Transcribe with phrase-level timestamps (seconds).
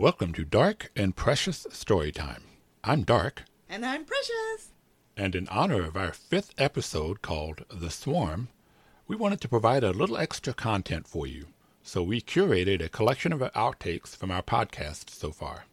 [0.00, 2.40] Welcome to Dark and Precious Storytime.
[2.82, 4.70] I'm Dark, And I'm Precious.
[5.14, 8.48] and in honor of our fifth episode called The Swarm,
[9.06, 11.48] we wanted to provide a little extra content for you,
[11.82, 15.66] so we curated a collection of outtakes from our podcast so far.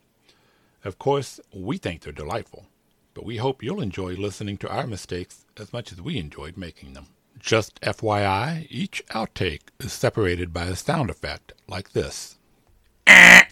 [0.84, 2.66] Of course, we think they're delightful,
[3.14, 6.92] but we hope you'll enjoy listening to our mistakes as much as we enjoyed making
[6.92, 7.08] them.
[7.40, 12.38] Just FYI, each outtake is separated by a sound effect like this.
[13.06, 13.44] Eh.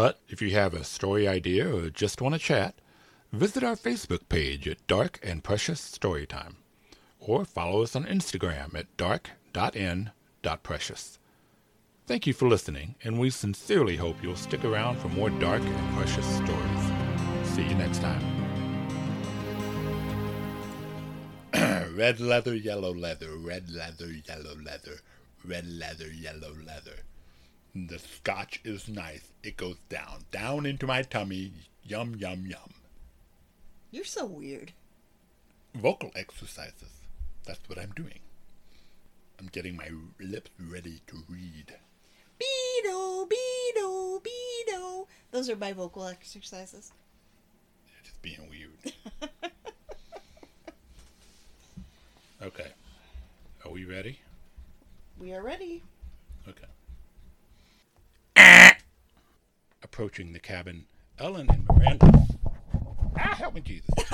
[0.00, 2.76] But if you have a story idea or just want to chat,
[3.32, 6.54] visit our Facebook page at Dark and Precious Storytime,
[7.18, 10.12] or follow us on Instagram at dark.n.precious.
[12.06, 15.96] Thank you for listening, and we sincerely hope you'll stick around for more dark and
[15.96, 16.92] precious stories.
[17.42, 18.22] See you next time.
[21.96, 25.00] red leather, yellow leather, red leather, yellow leather,
[25.44, 27.02] red leather, yellow leather.
[27.74, 29.32] The scotch is nice.
[29.42, 31.52] It goes down, down into my tummy.
[31.82, 32.74] Yum, yum, yum.
[33.90, 34.72] You're so weird.
[35.74, 37.02] Vocal exercises.
[37.44, 38.20] That's what I'm doing.
[39.38, 41.74] I'm getting my lips ready to read.
[42.40, 45.06] Beedo, beedo, beedo.
[45.30, 46.92] Those are my vocal exercises.
[47.86, 48.92] You're just being weird.
[52.42, 52.72] okay.
[53.64, 54.18] Are we ready?
[55.18, 55.82] We are ready.
[56.48, 56.66] Okay.
[59.98, 60.86] Approaching the cabin,
[61.18, 62.24] Ellen and Miranda.
[63.16, 63.90] Ah, help me, Jesus.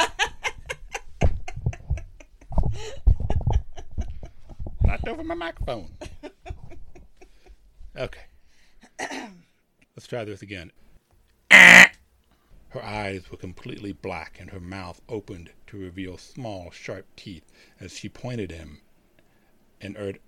[4.82, 5.90] Knocked over my microphone.
[7.98, 8.22] Okay.
[8.98, 10.72] Let's try this again.
[11.50, 11.92] Her
[12.82, 17.44] eyes were completely black and her mouth opened to reveal small, sharp teeth
[17.78, 18.80] as she pointed him
[19.82, 20.20] and urged.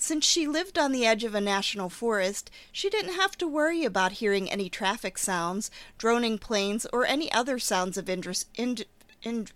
[0.00, 3.84] Since she lived on the edge of a national forest, she didn't have to worry
[3.84, 8.46] about hearing any traffic sounds, droning planes, or any other sounds of interest.
[8.54, 8.86] Ind-
[9.22, 9.52] ind-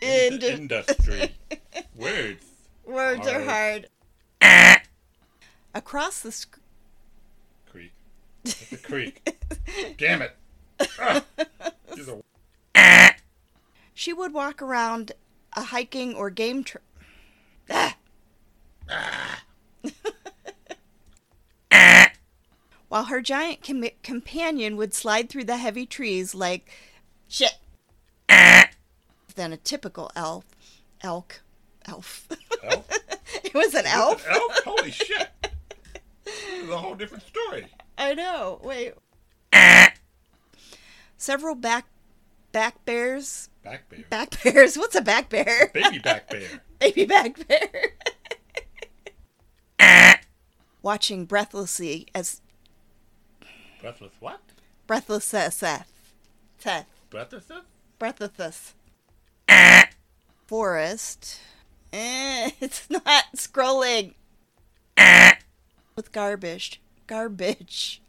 [0.00, 1.34] ind- Industry.
[1.96, 2.46] Words.
[2.86, 3.88] words are hard.
[5.74, 6.58] Across the sc-
[7.70, 7.92] Creek.
[8.44, 9.36] It's a creek.
[9.98, 10.36] Damn it.
[10.98, 11.22] Ah,
[11.94, 12.22] she's a-
[14.00, 15.12] she would walk around
[15.52, 16.82] a hiking or game trip.
[17.70, 17.98] Ah.
[22.88, 26.70] While her giant com- companion would slide through the heavy trees like
[27.28, 27.58] shit.
[28.26, 30.46] than a typical elf.
[31.02, 31.42] Elk.
[31.84, 32.26] Elf.
[32.64, 32.88] Elf?
[33.44, 34.26] it was an elf?
[34.26, 34.60] Elf?
[34.64, 35.28] Holy shit.
[36.24, 37.66] This is a whole different story.
[37.98, 38.62] I know.
[38.64, 38.94] Wait.
[41.18, 41.84] Several back
[42.50, 43.49] back bears.
[43.62, 44.00] Back bear.
[44.08, 44.76] Back bears.
[44.76, 45.70] What's a back bear?
[45.74, 46.62] Baby back bear.
[46.80, 47.70] Baby back bear.
[50.82, 52.40] Watching breathlessly as
[53.80, 54.40] Breathless what?
[54.86, 55.54] breathless Seth.
[56.58, 56.86] Seth.
[57.10, 57.50] Breathless?
[57.98, 58.74] Breathless.
[60.46, 61.40] Forest.
[61.92, 64.14] Eh, it's not scrolling.
[65.96, 66.80] With garbage.
[67.06, 68.00] Garbage.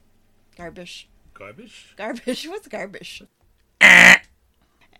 [0.55, 1.09] Garbage.
[1.33, 1.93] Garbage?
[1.97, 2.47] Garbage.
[2.47, 3.23] What's garbage?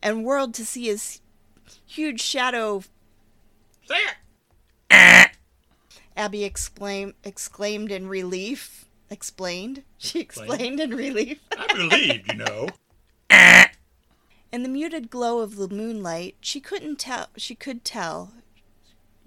[0.02, 1.22] And whirled to see his
[1.86, 2.84] huge shadow.
[3.88, 3.96] Say
[4.90, 5.32] it!
[6.18, 8.86] Abby exclaim, exclaimed in relief.
[9.10, 9.84] Explained.
[9.98, 10.52] She Explained?
[10.52, 11.40] explained in relief.
[11.58, 12.68] I believe, you know.
[14.52, 17.28] In the muted glow of the moonlight, she couldn't tell.
[17.38, 18.34] She could tell.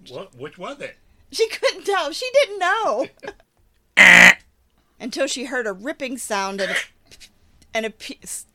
[0.09, 0.35] What?
[0.35, 0.99] Which was it?
[1.31, 2.11] She couldn't tell.
[2.13, 3.07] She didn't know.
[5.01, 6.77] Until she heard a ripping sound and a,
[7.73, 8.47] and a piece.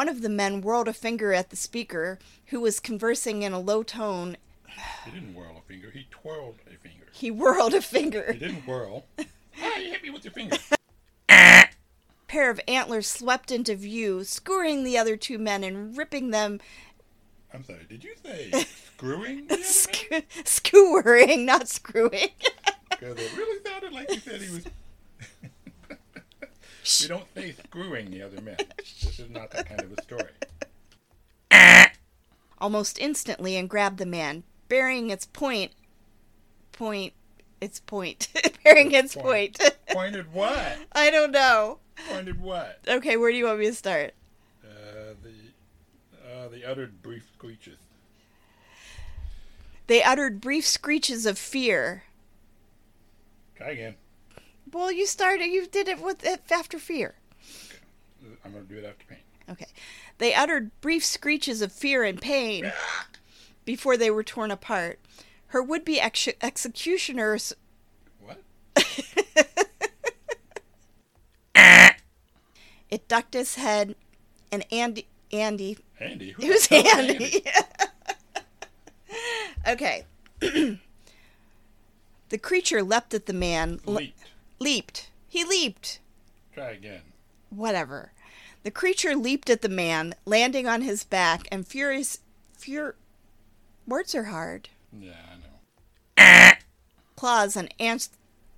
[0.00, 3.60] One of the men whirled a finger at the speaker, who was conversing in a
[3.60, 4.38] low tone.
[5.04, 5.90] He didn't whirl a finger.
[5.90, 7.04] He twirled a finger.
[7.12, 8.32] He whirled a finger.
[8.32, 9.04] He didn't whirl.
[9.62, 10.56] Ah, you hit me with your finger.
[12.28, 16.60] pair of antlers swept into view, skewering the other two men and ripping them,
[17.52, 17.84] I'm sorry.
[17.86, 18.50] Did you say
[18.94, 19.48] screwing?
[19.48, 19.58] man?
[19.62, 22.30] skewering, not screwing.
[22.88, 24.64] Because it really sounded like you said he was.
[27.00, 28.56] We don't say screwing the other men.
[28.78, 30.30] This is not that kind of a story.
[32.58, 35.72] Almost instantly and grabbed the man, burying its point.
[36.72, 37.12] Point.
[37.60, 38.28] Its point.
[38.64, 39.58] bearing its Point.
[39.58, 39.76] point.
[39.90, 40.78] Pointed what?
[40.92, 41.78] I don't know.
[42.08, 42.80] Pointed what?
[42.88, 44.14] Okay, where do you want me to start?
[44.64, 47.78] Uh, the uh, the uttered brief screeches.
[49.86, 52.04] They uttered brief screeches of fear.
[53.56, 53.94] Try again.
[54.72, 55.46] Well, you started.
[55.46, 57.14] You did it with after fear.
[58.44, 59.18] I'm gonna do it after pain.
[59.48, 59.66] Okay.
[60.18, 62.72] They uttered brief screeches of fear and pain
[63.64, 64.98] before they were torn apart.
[65.48, 67.54] Her would be ex- executioners.
[68.20, 68.40] What?
[72.90, 73.94] It ducked its head,
[74.50, 75.06] and Andy.
[75.32, 75.78] Andy.
[76.00, 76.32] Andy.
[76.32, 77.44] Who Who's hell's Andy?
[79.68, 80.04] okay.
[80.40, 80.78] the
[82.42, 83.78] creature leapt at the man.
[83.86, 84.24] le- Leaped.
[84.60, 85.10] Leaped.
[85.28, 85.98] He leaped.
[86.54, 87.00] Try again.
[87.48, 88.12] Whatever.
[88.62, 92.20] The creature leaped at the man, landing on his back, and furious.
[92.52, 92.94] Fur.
[93.86, 94.68] Words are hard.
[94.92, 96.52] Yeah, I know.
[97.16, 98.10] Claws and ants.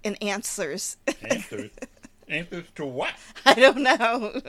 [0.05, 0.97] And answers.
[1.23, 1.71] Answers.
[2.29, 3.15] Answers to what?
[3.47, 4.41] I don't know.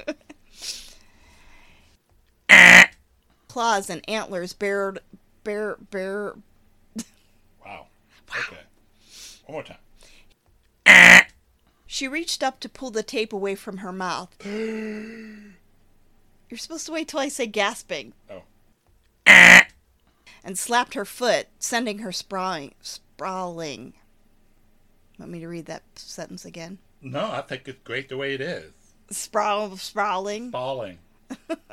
[3.48, 5.00] Claws and antlers bared,
[5.44, 6.34] bear, bear.
[7.64, 7.86] Wow.
[8.30, 8.58] Okay.
[9.46, 9.78] One more time.
[12.04, 14.36] She reached up to pull the tape away from her mouth.
[14.46, 15.48] You're
[16.58, 18.12] supposed to wait till I say gasping.
[18.30, 18.42] Oh.
[20.44, 22.74] And slapped her foot, sending her sprawling.
[22.82, 23.94] Sprawling.
[25.18, 26.80] Want me to read that sentence again?
[27.02, 28.74] No, I think it's great the way it is.
[29.10, 30.52] Sprawl, sprawling.
[30.52, 30.98] Falling.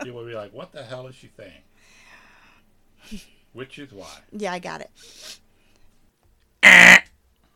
[0.05, 3.23] you will be like, what the hell is she saying?
[3.53, 4.17] Which is why.
[4.31, 4.91] Yeah, I got it.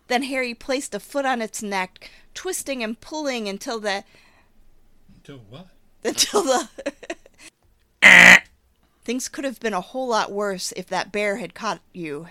[0.08, 4.04] Then Harry placed a foot on its neck, twisting and pulling until the
[5.16, 5.68] Until what?
[6.04, 6.68] until the
[9.04, 12.28] things could have been a whole lot worse if that bear had caught you.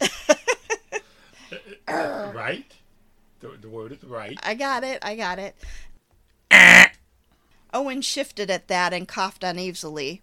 [1.88, 2.64] right?
[3.40, 4.38] The, the word is right.
[4.42, 4.98] I got it.
[5.02, 5.54] I got it.
[7.74, 10.20] Owen shifted at that and coughed uneasily.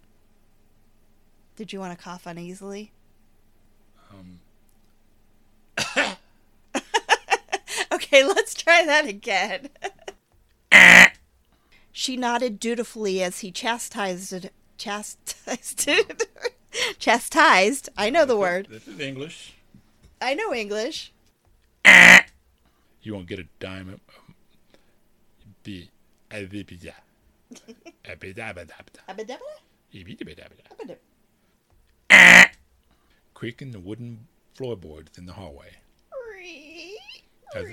[1.56, 2.92] Did you want to cough uneasily?
[8.12, 9.68] Okay, let's try that again.
[11.92, 14.52] she nodded dutifully as he chastised it.
[14.78, 16.26] Chastised it.
[16.98, 17.88] chastised.
[17.96, 18.66] I know the word.
[18.68, 19.54] This is English.
[20.20, 21.12] I know English.
[23.02, 23.88] You won't get a dime.
[23.90, 24.34] of- um,
[25.62, 25.88] Be.
[26.32, 26.82] a bit-
[28.06, 29.36] A bit- da- ba- da- ba- da.
[29.92, 30.48] E- bit- da- ba- da-
[30.78, 30.96] ba-
[32.10, 32.44] da.
[33.34, 35.76] Creaking the wooden floorboards in the hallway.
[37.54, 37.66] As-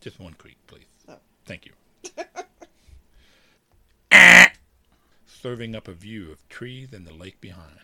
[0.00, 0.86] Just one creak, please.
[1.08, 1.16] Oh.
[1.44, 1.72] Thank you.
[5.26, 7.80] Serving up a view of trees and the lake behind.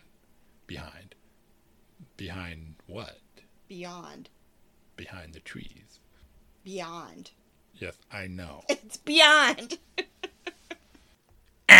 [0.67, 1.15] Behind.
[2.17, 3.19] Behind what?
[3.67, 4.29] Beyond.
[4.95, 5.99] Behind the trees.
[6.63, 7.31] Beyond.
[7.75, 8.63] Yes, I know.
[8.69, 9.77] It's beyond.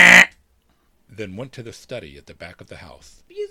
[1.10, 3.24] then went to the study at the back of the house.
[3.30, 3.48] You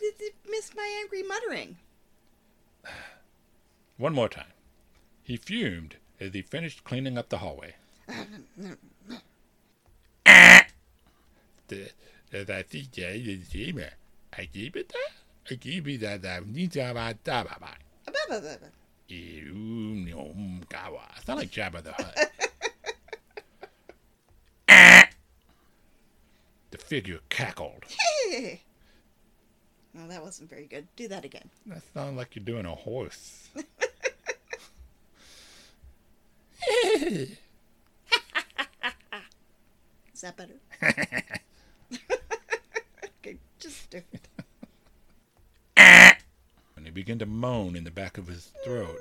[0.48, 1.76] missed my angry muttering.
[3.96, 4.52] One more time.
[5.28, 7.74] He fumed as he finished cleaning up the hallway.
[11.66, 11.92] The-
[12.30, 13.54] the- I think I is
[14.32, 15.10] I give it that.
[15.50, 16.24] I give it that.
[16.24, 17.76] I need to have a daba ba.
[19.08, 21.02] Ew, no, mm, gawa.
[21.26, 22.32] Sound like Jabba the Hutt.
[26.70, 27.84] the figure cackled.
[29.98, 30.86] Oh, that wasn't very good.
[30.96, 31.50] Do that again.
[31.66, 33.50] That sounds like you're doing a horse.
[40.14, 40.54] Is that better?
[43.20, 44.28] okay, just do it.
[45.76, 48.98] And he began to moan in the back of his throat.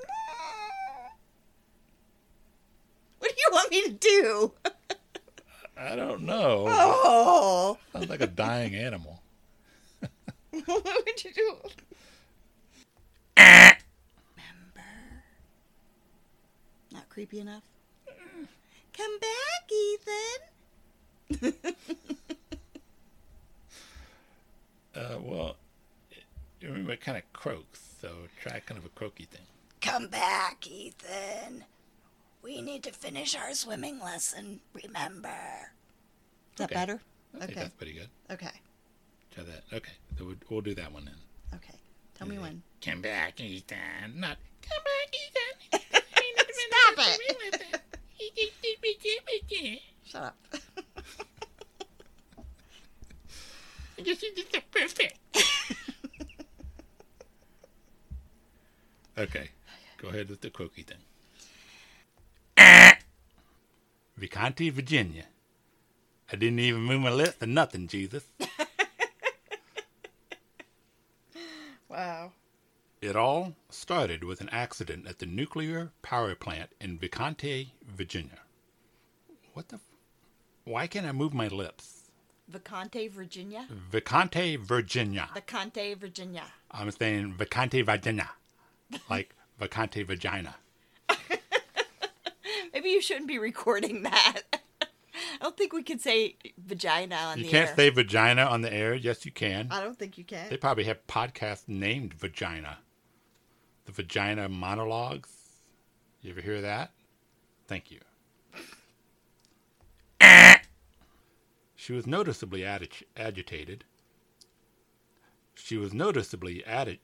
[3.18, 4.52] What do you want me to do?
[5.76, 6.66] I don't know.
[6.70, 9.24] Oh, Sounds like a dying animal.
[10.52, 11.58] what would you do?
[13.38, 13.64] Remember.
[16.92, 17.64] Not creepy enough?
[18.98, 19.72] Come back,
[21.44, 21.54] Ethan.
[24.96, 25.58] Uh, well,
[26.60, 28.10] you remember it kind of croaks, so
[28.42, 29.44] try kind of a croaky thing.
[29.80, 31.66] Come back, Ethan.
[32.42, 35.30] We need to finish our swimming lesson, remember.
[35.30, 36.74] Is that Okay.
[36.74, 37.00] better?
[37.40, 37.54] I Okay.
[37.54, 38.10] that's pretty good.
[38.32, 38.50] Okay.
[39.36, 39.66] Try that.
[39.72, 41.14] Okay, so we'll, we'll do that one then.
[41.54, 41.76] Okay.
[42.16, 42.64] Tell me when.
[42.82, 43.78] Come back, Ethan.
[44.16, 45.54] Not come back, Ethan.
[46.96, 47.20] Stop it.
[50.04, 50.38] Shut up.
[59.18, 59.50] Okay,
[59.98, 60.98] go ahead with the croaky thing.
[64.20, 65.26] Vicanti, Virginia.
[66.32, 68.24] I didn't even move my lips or nothing, Jesus.
[71.90, 72.34] Wow.
[73.02, 78.40] It all started with an accident at the nuclear power plant in Vicante, Virginia.
[79.54, 79.76] What the?
[79.76, 79.82] F-
[80.66, 82.12] Why can't I move my lips?
[82.52, 83.68] Vacante, Virginia.
[83.92, 85.30] Vicante, Virginia.
[85.36, 86.44] Vacante, Virginia.
[86.72, 88.30] I'm saying Vicante, Virginia.
[89.10, 90.56] Like Vicante, vagina.
[92.74, 94.42] Maybe you shouldn't be recording that.
[95.40, 98.72] I don't think we could say vagina on You the can't say vagina on the
[98.74, 98.94] air.
[98.94, 99.68] Yes, you can.
[99.72, 100.50] I don't think you can.
[100.50, 102.80] They probably have podcasts named Vagina.
[103.86, 105.30] The Vagina Monologues.
[106.22, 106.92] You ever hear that?
[107.68, 108.00] Thank you.
[111.76, 113.86] she was noticeably agi- agitated.
[115.56, 117.02] She was noticeably adi-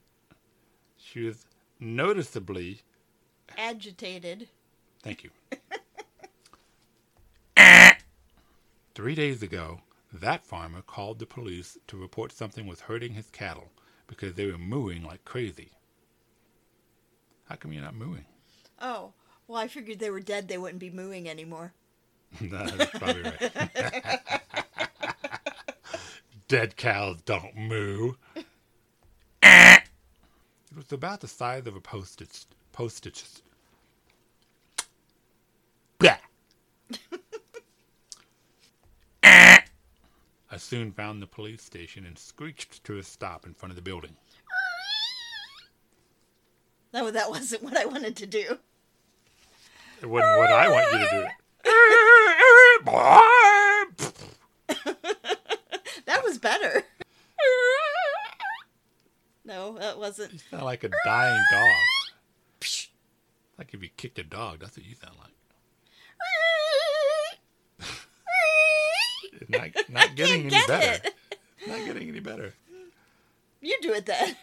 [0.98, 1.46] She was
[1.84, 2.82] noticeably.
[3.58, 4.48] Agitated.
[5.04, 5.30] Thank you.
[8.96, 13.70] Three days ago, that farmer called the police to report something was hurting his cattle
[14.08, 15.72] because they were mooing like crazy.
[17.46, 18.26] How come you're not mooing?
[18.80, 19.14] Oh,
[19.48, 20.48] well, I figured they were dead.
[20.48, 21.74] They wouldn't be mooing anymore.
[22.42, 24.20] That's probably right.
[26.48, 28.14] Dead cows don't moo.
[30.74, 33.24] It was about the size of a postage postage.
[36.00, 36.18] Blah.
[39.26, 39.60] Eh.
[40.52, 43.82] I soon found the police station and screeched to a stop in front of the
[43.82, 44.16] building.
[46.94, 48.60] No, that wasn't what I wanted to do.
[50.00, 51.26] It wasn't what I want you to do.
[56.06, 56.84] That was better.
[59.54, 60.34] No, that wasn't.
[60.34, 61.70] You sound like a dying dog.
[63.56, 65.30] Like if you kicked a dog, that's what you sound like.
[69.50, 71.08] Not, not getting any get better.
[71.08, 71.14] it.
[71.68, 72.56] Not getting any better.
[73.62, 74.36] You do it then.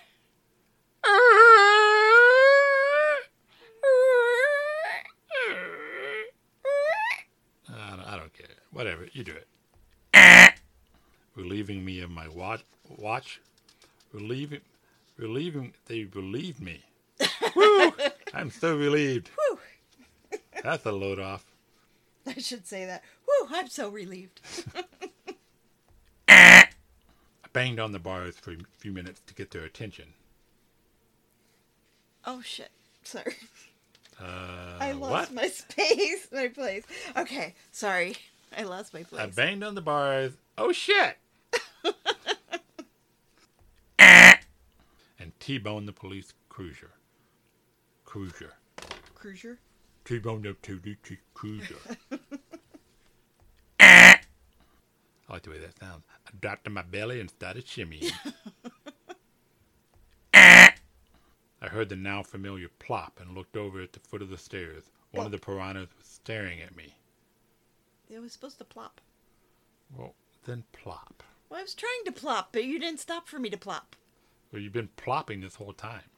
[7.69, 8.47] I don't, I don't care.
[8.73, 10.55] Whatever, you do it.
[11.35, 12.63] Relieving me of my watch.
[12.89, 13.41] Watch.
[14.13, 14.61] Relieving.
[15.21, 15.75] Relieving.
[15.85, 16.81] They relieved me.
[17.55, 17.93] Woo!
[18.33, 19.29] I'm so relieved.
[19.29, 19.59] Whew.
[20.63, 21.45] That's a load off.
[22.27, 23.03] I should say that.
[23.27, 24.41] Whew, I'm so relieved.
[26.27, 26.65] I
[27.53, 30.15] banged on the bars for a few minutes to get their attention.
[32.25, 32.71] Oh shit.
[33.03, 33.35] Sorry.
[34.19, 35.35] Uh, I lost what?
[35.35, 36.85] my space, my place.
[37.17, 38.17] Okay, sorry.
[38.57, 39.23] I lost my place.
[39.23, 40.33] I banged on the bars.
[40.57, 41.17] Oh shit!
[45.41, 46.91] T-boned the police cruiser.
[48.05, 48.53] Cruiser.
[49.15, 49.59] Cruiser?
[50.05, 51.77] T-boned to the T- cruiser.
[53.81, 54.21] I
[55.29, 56.05] like the way that sounds.
[56.27, 58.13] I dropped on my belly and started shimmying.
[60.35, 64.85] I heard the now familiar plop and looked over at the foot of the stairs.
[65.13, 66.95] One of the piranhas was staring at me.
[68.09, 69.01] It was supposed to plop.
[69.97, 71.23] Well, then plop.
[71.49, 73.97] Well, I was trying to plop, but you didn't stop for me to plop.
[74.53, 76.11] Well, you've been plopping this whole time.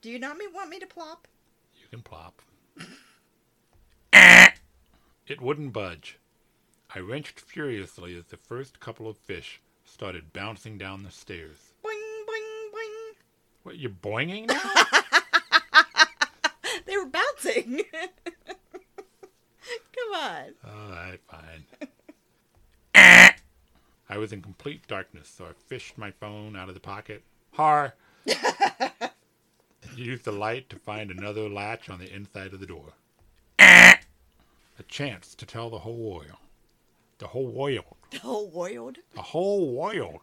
[0.00, 1.26] Do you not me want me to plop?
[1.74, 2.42] You can plop.
[5.26, 6.18] it wouldn't budge.
[6.94, 11.72] I wrenched furiously as the first couple of fish started bouncing down the stairs.
[11.84, 13.14] Boing, boing, boing.
[13.62, 14.72] What, you're boinging now?
[16.86, 17.82] They were bouncing.
[18.46, 20.54] Come on.
[20.66, 21.64] All right, fine.
[24.10, 27.22] I was in complete darkness, so I fished my phone out of the pocket.
[27.58, 27.94] Har!
[28.26, 28.36] and
[29.96, 32.92] used the light to find another latch on the inside of the door.
[33.58, 33.98] A
[34.86, 36.38] chance to tell the whole world.
[37.18, 37.84] The whole world.
[38.10, 38.96] The whole world.
[39.14, 40.20] The whole world.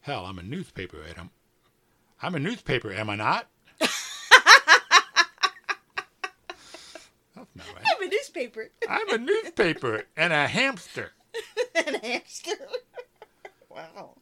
[0.00, 1.30] Hell, I'm a newspaper, Adam.
[2.22, 3.48] I'm a newspaper, am I not?
[3.80, 3.92] That's
[7.34, 7.84] not right.
[7.84, 11.10] I'm a newspaper I'm a newspaper and a hamster.
[11.74, 12.52] and a hamster.
[13.74, 14.14] Wow.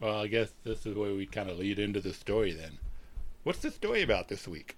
[0.00, 2.78] Well, I guess this is where we kind of lead into the story then.
[3.44, 4.76] What's the story about this week?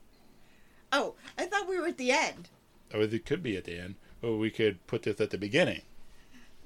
[0.92, 2.50] Oh, I thought we were at the end.
[2.92, 5.80] Or it could be at the end, or we could put this at the beginning.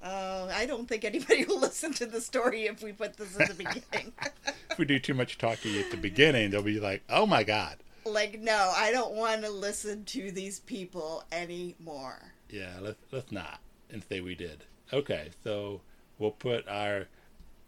[0.02, 3.48] Oh, I don't think anybody will listen to the story if we put this at
[3.48, 4.12] the beginning.
[4.70, 7.78] If we do too much talking at the beginning, they'll be like, "Oh my god."
[8.04, 12.32] like, no, I don't want to listen to these people anymore.
[12.48, 14.64] Yeah, let's let's not and say we did.
[14.92, 15.80] Okay, so
[16.18, 17.06] we'll put our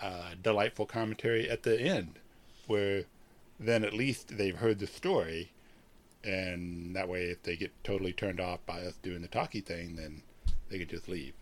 [0.01, 2.19] uh, delightful commentary at the end,
[2.67, 3.05] where
[3.59, 5.51] then at least they've heard the story,
[6.25, 9.97] and that way, if they get totally turned off by us doing the talkie thing,
[9.97, 10.23] then
[10.69, 11.35] they can just leave.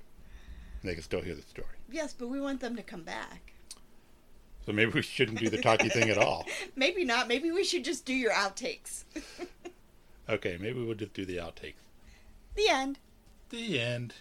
[0.83, 1.69] They can still hear the story.
[1.91, 3.53] Yes, but we want them to come back.
[4.65, 6.45] So maybe we shouldn't do the talkie thing at all.
[6.77, 7.27] Maybe not.
[7.27, 9.05] Maybe we should just do your outtakes.
[10.31, 11.81] Okay, maybe we'll just do the outtakes.
[12.55, 12.99] The end.
[13.49, 14.15] The end.